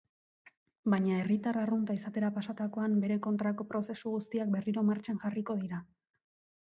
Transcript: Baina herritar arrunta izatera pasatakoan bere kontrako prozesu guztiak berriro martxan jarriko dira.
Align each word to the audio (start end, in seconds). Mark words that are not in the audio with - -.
Baina 0.93 1.17
herritar 1.17 1.59
arrunta 1.63 1.97
izatera 1.99 2.31
pasatakoan 2.37 2.95
bere 3.03 3.17
kontrako 3.29 3.67
prozesu 3.75 4.15
guztiak 4.17 4.53
berriro 4.57 4.85
martxan 4.89 5.21
jarriko 5.27 5.59
dira. 5.61 5.85